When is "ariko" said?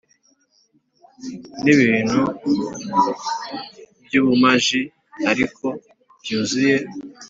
5.31-5.65